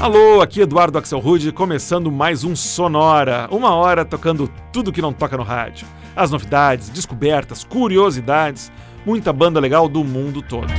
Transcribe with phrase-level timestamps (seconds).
[0.00, 5.12] Alô, aqui Eduardo Axel Rude, começando mais um Sonora, uma hora tocando tudo que não
[5.12, 5.86] toca no rádio.
[6.16, 8.72] As novidades, descobertas, curiosidades,
[9.04, 10.72] muita banda legal do mundo todo.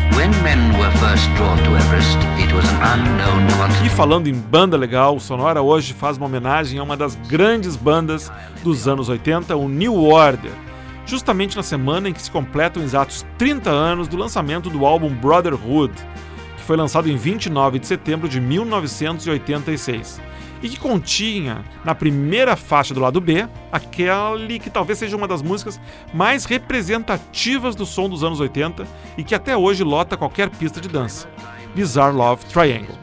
[3.86, 7.76] E falando em banda legal, o Sonora hoje faz uma homenagem a uma das grandes
[7.76, 8.32] bandas
[8.64, 10.52] dos anos 80, o New Order.
[11.06, 15.94] Justamente na semana em que se completam exatos 30 anos do lançamento do álbum Brotherhood
[16.72, 20.22] foi lançado em 29 de setembro de 1986
[20.64, 25.42] e que continha na primeira faixa do lado B aquele que talvez seja uma das
[25.42, 25.78] músicas
[26.14, 30.88] mais representativas do som dos anos 80 e que até hoje lota qualquer pista de
[30.88, 31.28] dança:
[31.76, 32.96] Bizarre Love Triangle.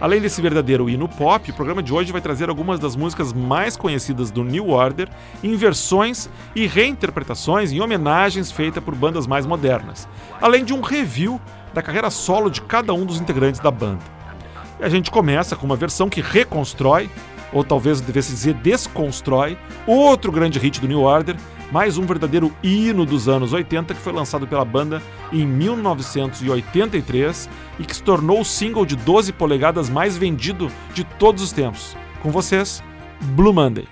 [0.00, 3.76] Além desse verdadeiro hino pop, o programa de hoje vai trazer algumas das músicas mais
[3.76, 5.08] conhecidas do New Order
[5.44, 10.06] em versões e reinterpretações em homenagens feitas por bandas mais modernas,
[10.40, 11.40] além de um review
[11.76, 14.02] da carreira solo de cada um dos integrantes da banda.
[14.80, 17.10] E a gente começa com uma versão que reconstrói,
[17.52, 21.36] ou talvez devesse dizer desconstrói, outro grande hit do New Order,
[21.70, 27.84] mais um verdadeiro hino dos anos 80 que foi lançado pela banda em 1983 e
[27.84, 31.94] que se tornou o single de 12 polegadas mais vendido de todos os tempos.
[32.22, 32.82] Com vocês,
[33.34, 33.86] Blue Monday.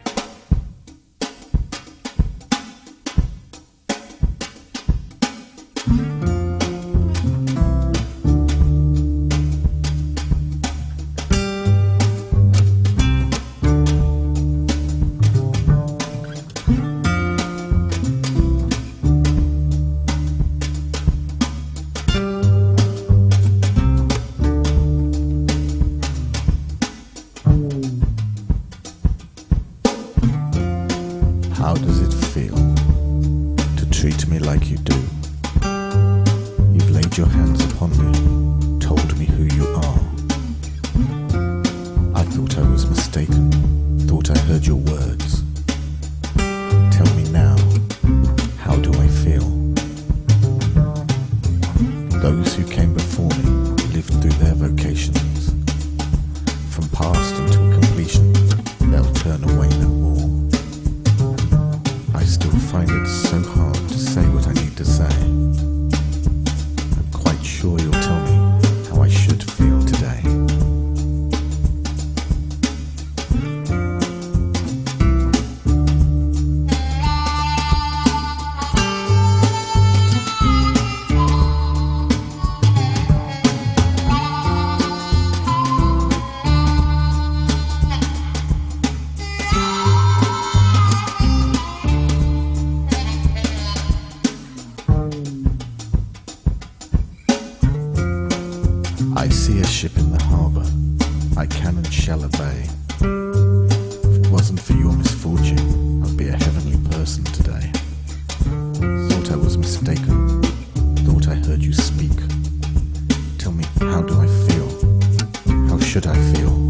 [113.92, 115.68] How do I feel?
[115.68, 116.63] How should I feel?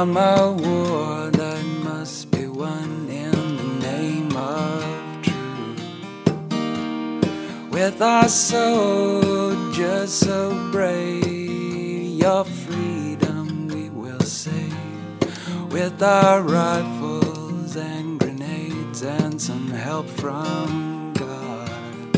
[0.00, 4.82] From a war that must be won in the name of
[5.22, 5.82] truth.
[7.70, 14.72] With our soldiers so brave, your freedom we will save.
[15.70, 22.16] With our rifles and grenades and some help from God.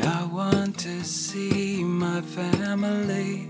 [0.00, 3.47] And I want to see my family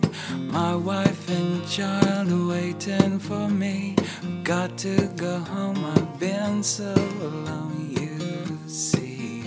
[0.50, 3.94] my wife and child are waiting for me.
[4.42, 9.44] Got to go home, I've been so alone, you see.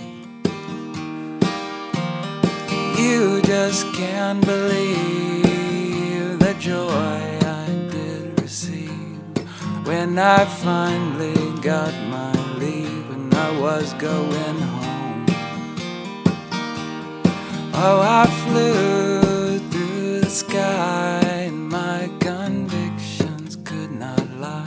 [2.98, 9.18] You just can't believe the joy I did receive
[9.84, 15.26] when I finally got my leave and I was going home.
[17.74, 19.21] Oh, I flew
[20.52, 24.66] sky, and my convictions could not lie.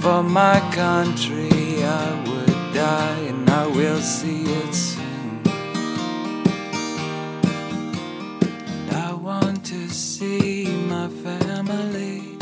[0.00, 5.42] For my country, I would die, and I will see it soon.
[8.80, 12.36] And I want to see my family,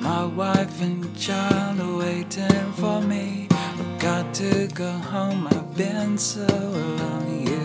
[0.00, 3.48] my wife and child are waiting for me.
[3.50, 6.46] I've got to go home, I've been so
[7.00, 7.46] long.
[7.48, 7.63] You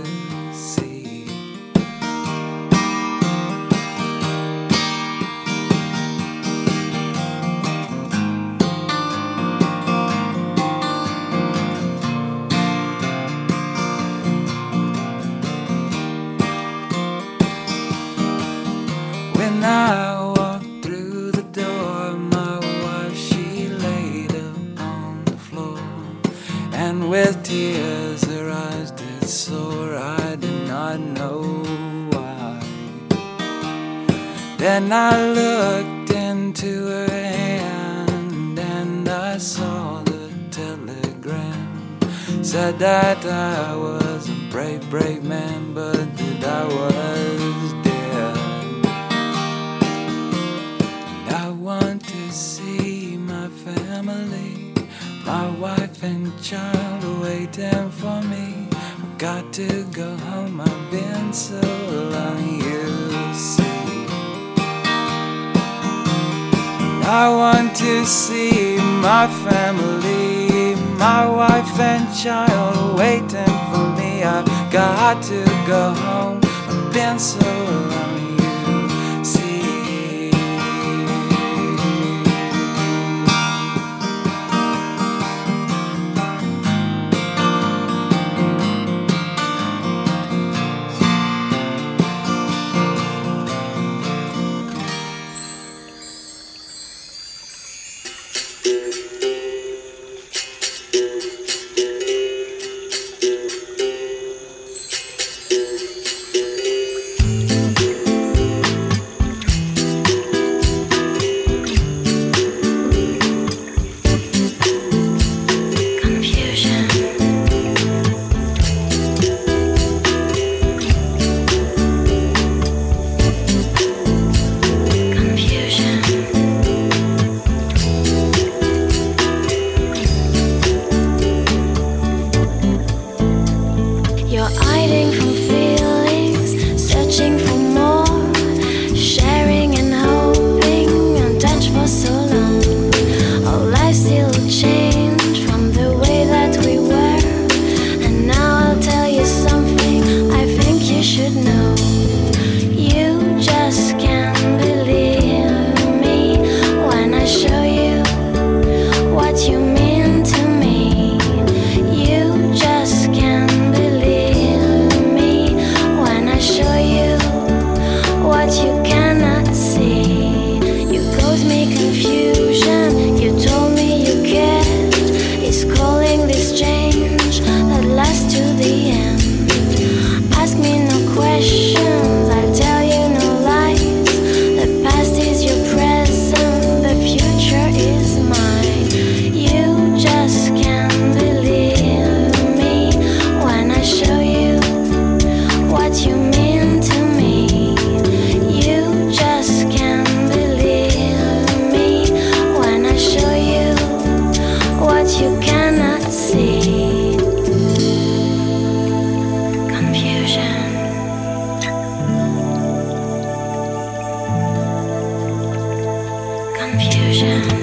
[216.80, 217.59] Confusion,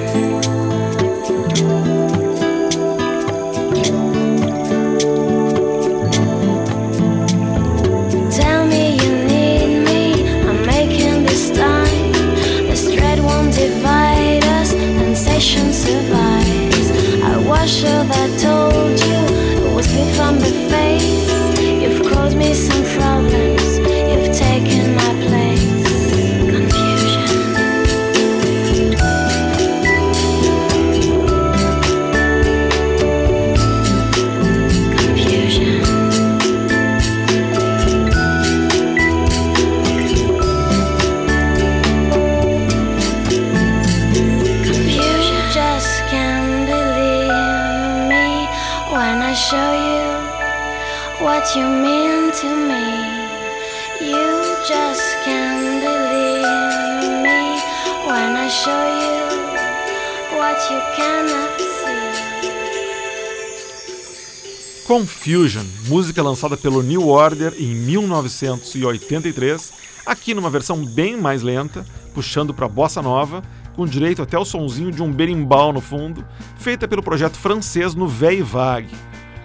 [65.88, 69.72] música lançada pelo New Order em 1983,
[70.06, 73.42] aqui numa versão bem mais lenta, puxando para bossa nova,
[73.74, 76.24] com direito até o sonzinho de um berimbau no fundo,
[76.56, 78.94] feita pelo projeto francês no Veille Vague,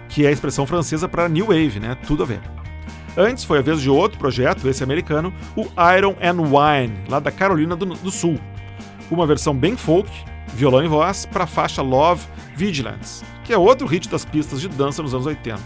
[0.08, 1.96] que é a expressão francesa para New Wave, né?
[2.06, 2.40] Tudo a ver.
[3.16, 5.62] Antes foi a vez de outro projeto, esse americano, o
[5.98, 8.38] Iron and Wine, lá da Carolina do, do Sul.
[9.10, 10.08] Uma versão bem folk,
[10.54, 14.68] violão e voz, para a faixa Love Vigilance que é outro hit das pistas de
[14.68, 15.60] dança nos anos 80.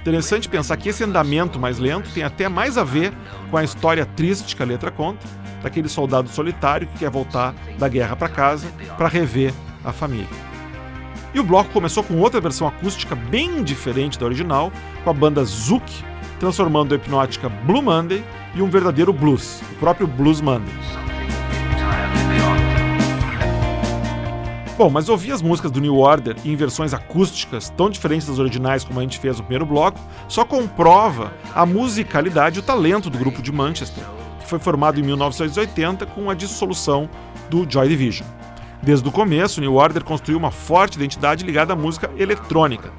[0.00, 3.12] Interessante pensar que esse andamento mais lento tem até mais a ver
[3.50, 5.26] com a história triste que a letra conta,
[5.62, 9.52] daquele soldado solitário que quer voltar da guerra para casa para rever
[9.84, 10.26] a família.
[11.34, 14.72] E o bloco começou com outra versão acústica bem diferente da original,
[15.04, 16.10] com a banda Zouk
[16.40, 18.24] transformando a hipnótica Blue Monday
[18.56, 20.74] em um verdadeiro blues, o próprio Blues Monday.
[24.80, 28.82] Bom, mas ouvir as músicas do New Order em versões acústicas tão diferentes das originais
[28.82, 33.18] como a gente fez no primeiro bloco só comprova a musicalidade e o talento do
[33.18, 34.02] grupo de Manchester,
[34.40, 37.10] que foi formado em 1980 com a dissolução
[37.50, 38.26] do Joy Division.
[38.82, 42.90] Desde o começo, New Order construiu uma forte identidade ligada à música eletrônica.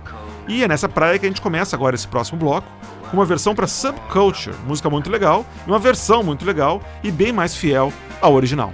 [0.48, 2.68] E é nessa praia que a gente começa agora esse próximo bloco,
[3.10, 7.34] com uma versão para Subculture, música muito legal, e uma versão muito legal e bem
[7.34, 8.72] mais fiel ao original.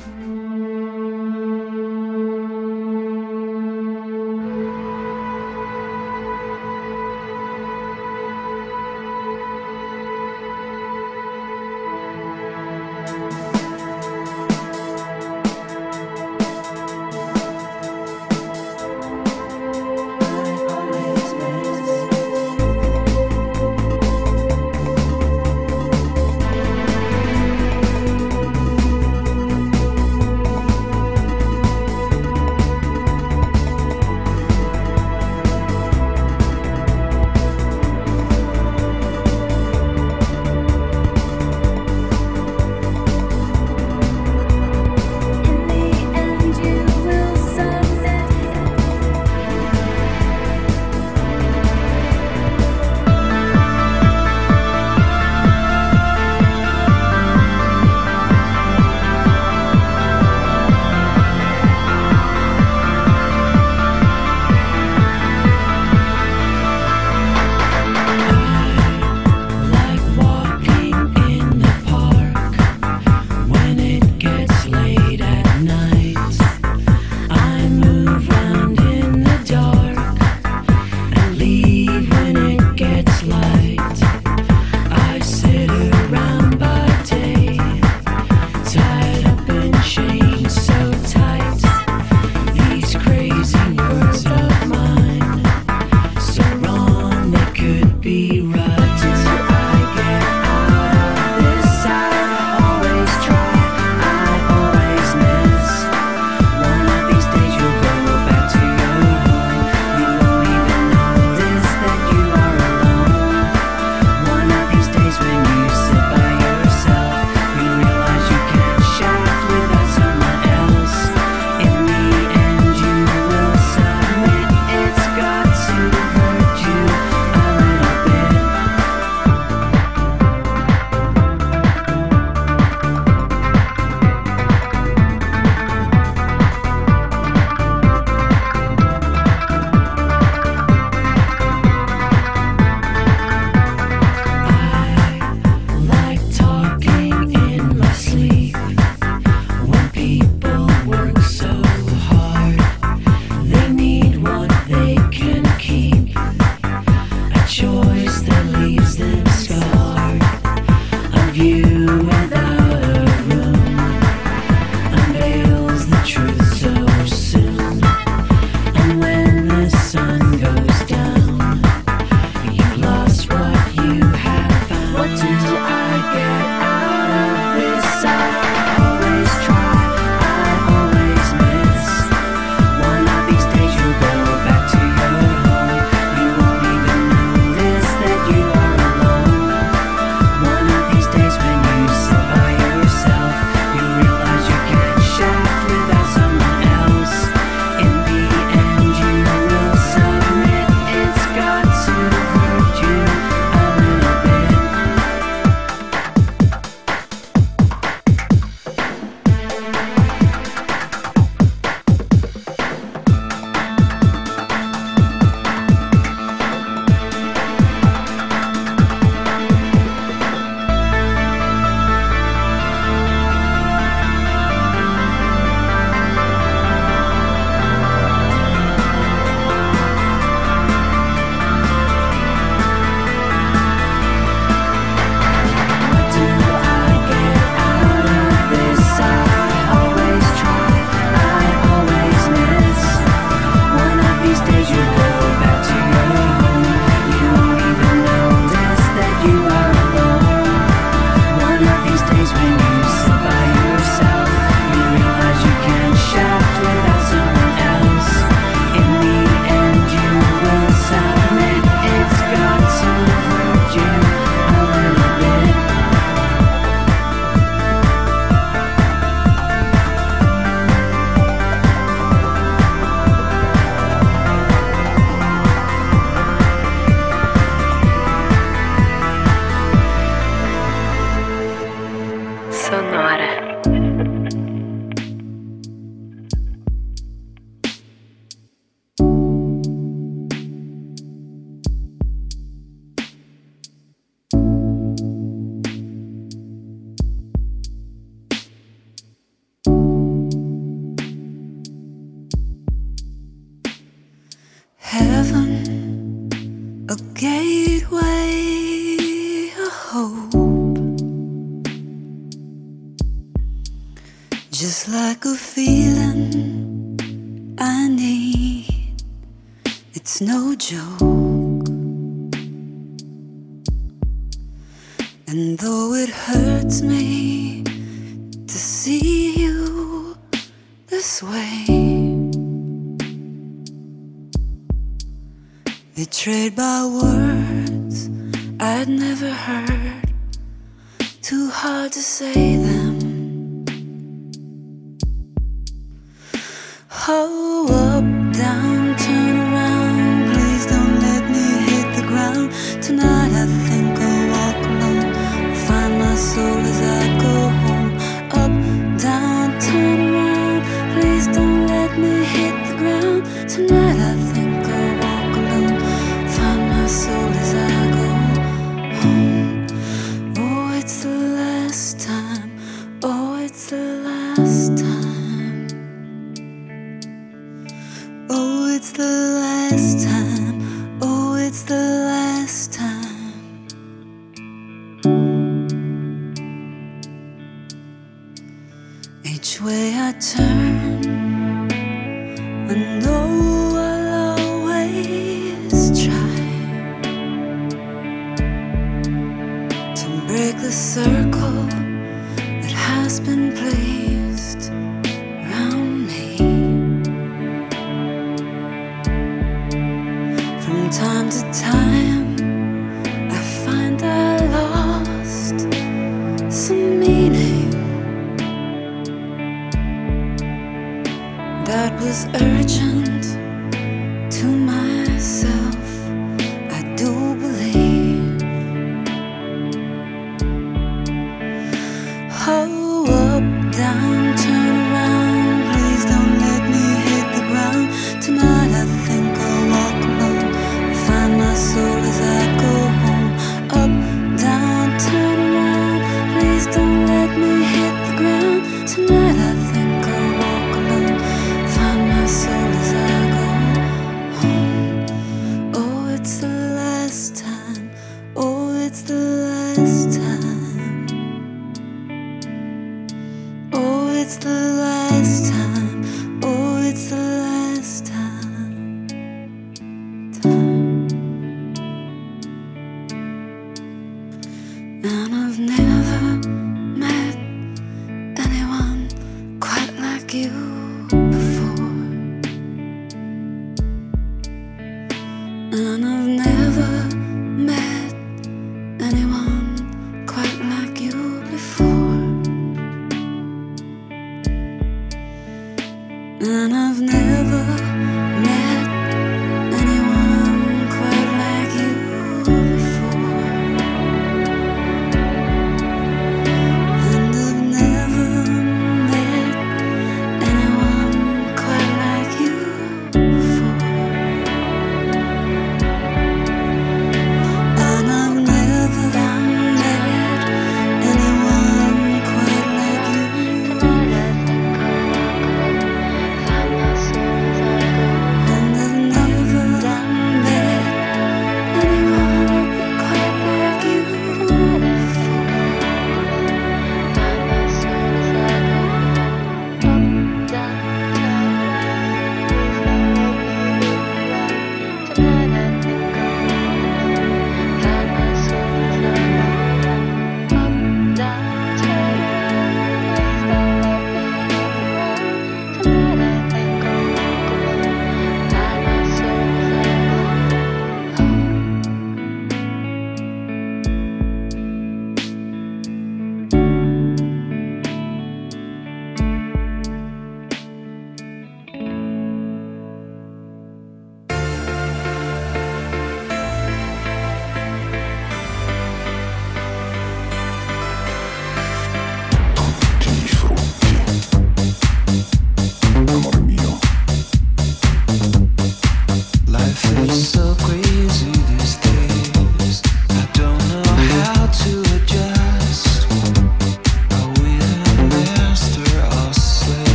[464.39, 464.96] the light.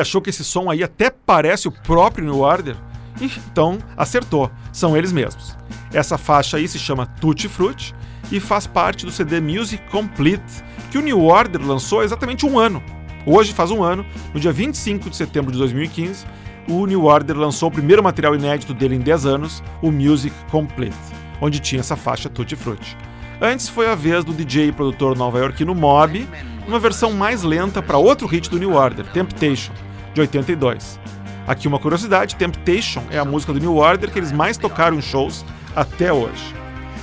[0.00, 2.76] Achou que esse som aí até parece o próprio New Order,
[3.20, 5.56] então acertou, são eles mesmos.
[5.92, 7.94] Essa faixa aí se chama Tutti Frutti
[8.30, 12.58] e faz parte do CD Music Complete, que o New Order lançou há exatamente um
[12.58, 12.82] ano.
[13.26, 16.24] Hoje faz um ano, no dia 25 de setembro de 2015,
[16.68, 20.96] o New Order lançou o primeiro material inédito dele em 10 anos, o Music Complete,
[21.40, 22.96] onde tinha essa faixa Tutti Frutti.
[23.40, 26.28] Antes foi a vez do DJ e produtor nova-iorquino Mob,
[26.68, 29.72] uma versão mais lenta para outro hit do New Order, Temptation,
[30.14, 30.98] de 82.
[31.46, 35.02] Aqui uma curiosidade: Temptation é a música do New Order que eles mais tocaram em
[35.02, 35.44] shows
[35.74, 36.54] até hoje.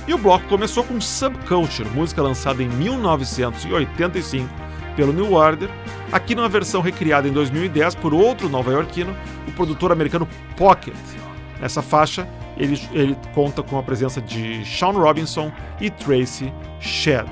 [0.06, 4.48] E o bloco começou com Subculture, música lançada em 1985
[4.96, 5.68] pelo New Order,
[6.10, 9.14] aqui numa versão recriada em 2010 por outro nova-iorquino,
[9.46, 10.96] o produtor americano Pocket.
[11.60, 17.28] Nessa faixa, ele, ele conta com a presença de Sean Robinson e Tracy Shedd.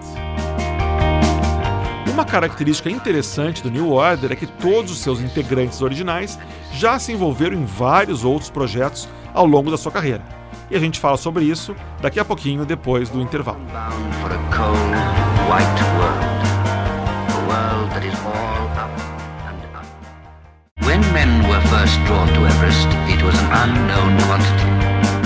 [2.16, 6.38] Uma característica interessante do New Order é que todos os seus integrantes originais
[6.72, 10.24] já se envolveram em vários outros projetos ao longo da sua carreira.
[10.70, 13.60] E a gente fala sobre isso daqui a pouquinho depois do intervalo.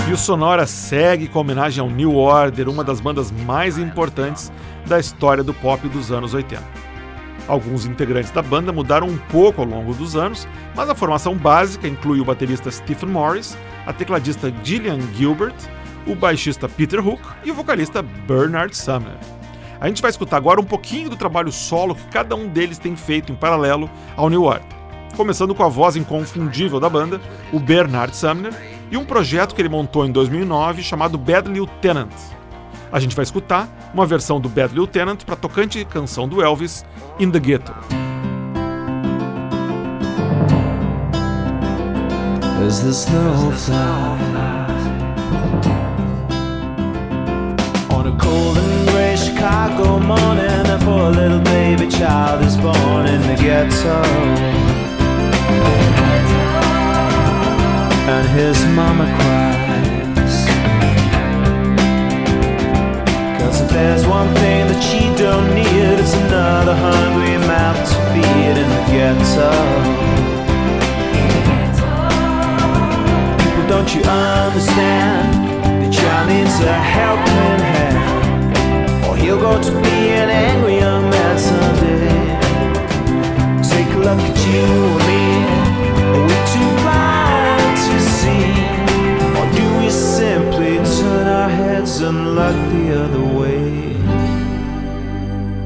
[0.09, 4.51] E o Sonora segue com homenagem ao New Order, uma das bandas mais importantes
[4.85, 6.80] da história do pop dos anos 80.
[7.51, 11.85] Alguns integrantes da banda mudaram um pouco ao longo dos anos, mas a formação básica
[11.85, 15.55] inclui o baterista Stephen Morris, a tecladista Gillian Gilbert,
[16.07, 19.17] o baixista Peter Hook e o vocalista Bernard Sumner.
[19.81, 22.95] A gente vai escutar agora um pouquinho do trabalho solo que cada um deles tem
[22.95, 24.63] feito em paralelo ao New Order.
[25.17, 27.19] Começando com a voz inconfundível da banda,
[27.51, 28.53] o Bernard Sumner,
[28.89, 32.13] e um projeto que ele montou em 2009 chamado Bad Lieutenant.
[32.91, 36.85] A gente vai escutar uma versão do Bad Lieutenant para tocante canção do Elvis,
[37.19, 37.73] In the Ghetto.
[42.67, 44.11] As the snow flies
[47.89, 53.35] on a cold and gray Chicago morning, a little baby child is born in the
[53.35, 54.01] ghetto.
[58.07, 59.50] And his mama cries.
[63.71, 68.83] There's one thing that she don't need, it's another hungry mouth to feed in the
[68.91, 69.51] ghetto.
[73.41, 75.27] People, don't you understand?
[75.83, 81.35] The child needs a helping hand, or he'll go to be an angry young man
[81.39, 82.11] someday.
[83.71, 85.23] Take a look at you and me.
[86.11, 88.45] Are we too blind to see?
[89.39, 93.60] Or do we simply turn our heads and look the other way?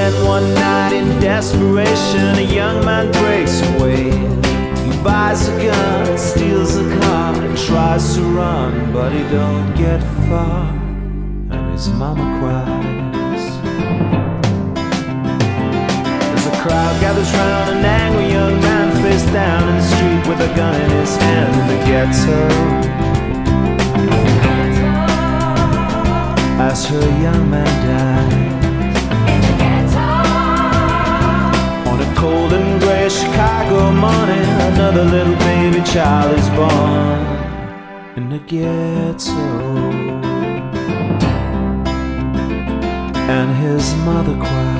[0.00, 4.04] One night, in desperation, a young man breaks away.
[4.84, 10.00] He buys a gun, steals a car, and tries to run, but he don't get
[10.26, 10.72] far,
[11.50, 13.44] and his mama cries.
[16.28, 20.40] There's a crowd gathers round an angry young man face down in the street with
[20.40, 22.48] a gun in his hand in the ghetto.
[26.58, 28.59] As her young man dies
[32.20, 37.20] cold and gray Chicago morning, another little baby child is born
[38.18, 39.40] in the ghetto.
[43.36, 44.79] And his mother cries.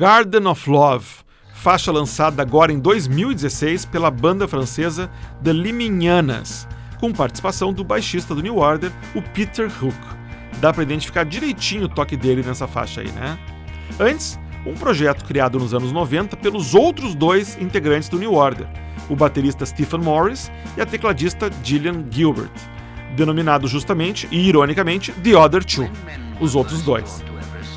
[0.00, 1.04] Garden of Love,
[1.52, 5.10] faixa lançada agora em 2016 pela banda francesa
[5.44, 6.66] The Limignanas,
[6.98, 9.94] com participação do baixista do New Order, o Peter Hook.
[10.58, 13.38] Dá para identificar direitinho o toque dele nessa faixa aí, né?
[14.00, 18.66] Antes, um projeto criado nos anos 90 pelos outros dois integrantes do New Order,
[19.06, 22.48] o baterista Stephen Morris e a tecladista Gillian Gilbert,
[23.14, 25.90] denominado justamente e ironicamente The Other Two,
[26.40, 27.22] os outros dois.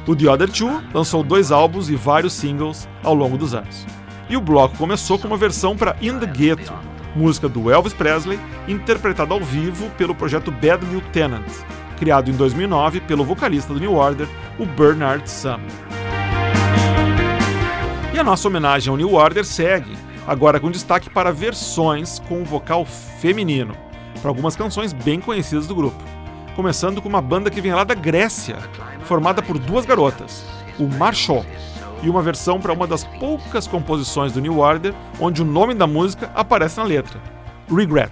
[0.06, 3.86] O The Other Two lançou dois álbuns e vários singles ao longo dos anos.
[4.30, 6.74] E o bloco começou com uma versão para In the Ghetto,
[7.16, 8.38] música do Elvis Presley,
[8.68, 11.46] interpretada ao vivo pelo projeto Bad Lieutenant,
[11.98, 14.28] criado em 2009 pelo vocalista do New Order,
[14.60, 15.72] o Bernard Sumner.
[18.14, 19.96] E a nossa homenagem ao New Order segue,
[20.28, 23.74] agora com destaque para versões com vocal feminino,
[24.22, 26.14] para algumas canções bem conhecidas do grupo
[26.56, 28.58] começando com uma banda que vem lá da Grécia,
[29.04, 30.46] formada por duas garotas,
[30.80, 31.46] o Marshall,
[32.02, 35.88] e uma versão para uma das poucas composições do New Order onde o nome da
[35.88, 37.20] música aparece na letra,
[37.70, 38.12] Regret.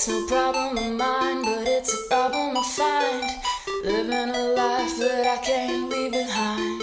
[0.00, 3.84] It's no problem of mine, but it's a problem I find.
[3.84, 6.80] Living a life that I can't leave behind.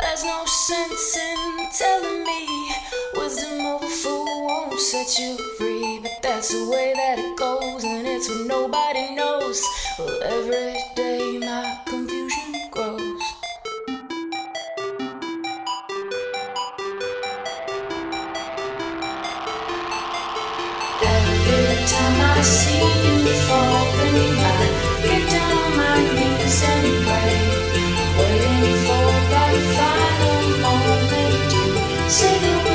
[0.00, 2.74] There's no sense in telling me
[3.14, 6.00] wisdom of a fool won't set you free.
[6.02, 9.62] But that's the way that it goes, and it's what nobody knows.
[9.96, 12.89] Well, every day my confusion grows.
[22.40, 23.08] Get this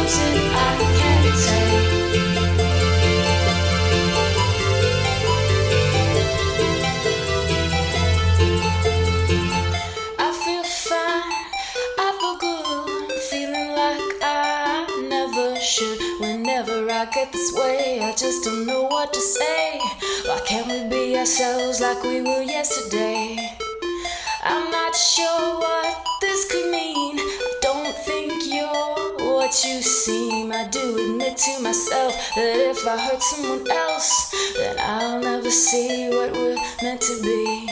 [0.04, 1.66] way, I can't say
[10.20, 11.32] I feel fine,
[12.00, 13.20] I for good.
[13.20, 19.22] Seen luck a never sure Whenever I get sway I just don't know what to
[19.22, 19.80] say.
[20.26, 23.38] Why can't we be ourselves like we were yesterday?
[24.44, 27.20] I'm not sure what this could mean.
[27.20, 30.52] I don't think you're what you seem.
[30.52, 36.10] I do admit to myself that if I hurt someone else, then I'll never see
[36.10, 37.65] what we're meant to be.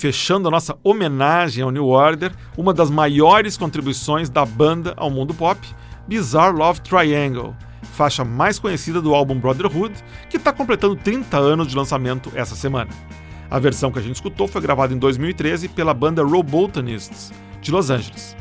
[0.00, 5.34] Fechando a nossa homenagem ao New Order, uma das maiores contribuições da banda ao mundo
[5.34, 5.60] pop,
[6.08, 7.54] Bizarre Love Triangle,
[7.92, 9.94] faixa mais conhecida do álbum Brotherhood,
[10.30, 12.88] que está completando 30 anos de lançamento essa semana.
[13.50, 17.30] A versão que a gente escutou foi gravada em 2013 pela banda Robotanists,
[17.60, 18.34] de Los Angeles.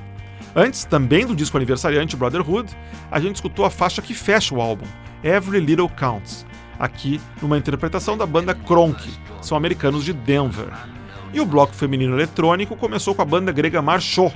[0.56, 2.74] Antes, também do disco aniversariante Brotherhood,
[3.12, 4.86] a gente escutou a faixa que fecha o álbum,
[5.22, 6.46] Every Little Counts,
[6.80, 10.99] aqui numa interpretação da banda Kronk, são americanos de Denver.
[11.34, 14.36] E o bloco feminino eletrônico começou com a banda grega Marchot,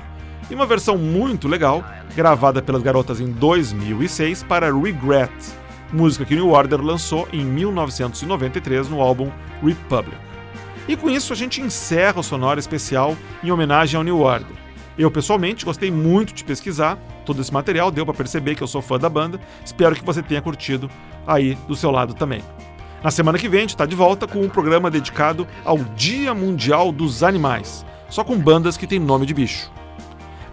[0.49, 1.83] e uma versão muito legal,
[2.15, 5.31] gravada pelas garotas em 2006 para Regret,
[5.91, 9.31] música que New Order lançou em 1993 no álbum
[9.63, 10.17] Republic.
[10.87, 14.55] E com isso a gente encerra o Sonora Especial em homenagem ao New Order.
[14.97, 18.81] Eu pessoalmente gostei muito de pesquisar todo esse material, deu para perceber que eu sou
[18.81, 19.39] fã da banda.
[19.65, 20.89] Espero que você tenha curtido
[21.25, 22.43] aí do seu lado também.
[23.03, 26.33] Na semana que vem a gente está de volta com um programa dedicado ao Dia
[26.33, 29.69] Mundial dos Animais, só com bandas que têm nome de bicho.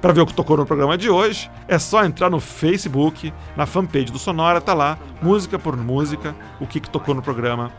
[0.01, 3.67] Para ver o que tocou no programa de hoje, é só entrar no Facebook, na
[3.67, 7.71] fanpage do Sonora, tá lá, música por música, o que, que tocou no programa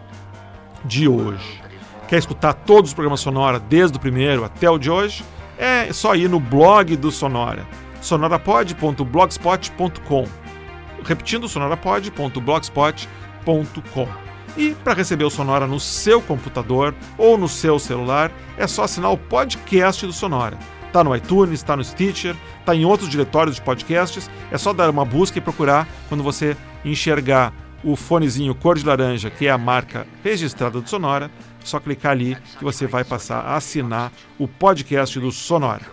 [0.86, 1.62] de hoje.
[2.08, 5.26] Quer escutar todos os programas Sonora, desde o primeiro até o de hoje?
[5.58, 7.68] É só ir no blog do Sonora,
[8.00, 10.26] sonorapod.blogspot.com.
[11.04, 14.31] Repetindo, sonorapod.blogspot.com.
[14.58, 19.12] E para receber o Sonora no seu computador ou no seu celular, é só assinar
[19.12, 20.58] o podcast do Sonora.
[20.92, 22.36] Tá no iTunes, tá no Stitcher,
[22.66, 24.30] tá em outros diretórios de podcasts.
[24.52, 29.30] É só dar uma busca e procurar quando você enxergar o fonezinho cor de laranja,
[29.30, 31.32] que é a marca registrada do Sonora.
[31.62, 35.84] É só clicar ali que você vai passar a assinar o podcast do Sonora.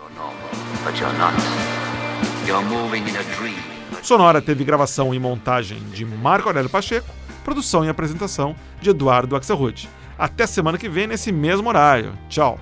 [4.03, 7.07] Sonora teve gravação e montagem de Marco Aurélio Pacheco,
[7.49, 9.89] produção e apresentação de Eduardo Axelrod.
[10.19, 12.13] Até semana que vem nesse mesmo horário.
[12.29, 12.59] Tchau!